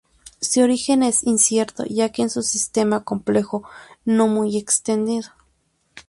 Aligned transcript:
Su 0.41 0.61
origen 0.61 1.03
es 1.03 1.21
incierto, 1.21 1.83
ya 1.87 2.09
que 2.09 2.23
es 2.23 2.35
un 2.35 2.41
sistema 2.41 3.03
complejo 3.03 3.61
no 4.03 4.27
muy 4.27 4.57
extendido. 4.57 5.29